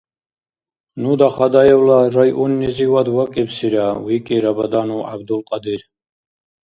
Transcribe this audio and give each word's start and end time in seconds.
—Ну 1.01 1.09
Дахадаевла 1.19 1.99
районнизивад 2.17 3.07
вакӀибсира,— 3.15 3.87
викӀи 4.05 4.37
Рабаданов 4.43 4.99
ГӀябдулкьадир. 5.07 5.81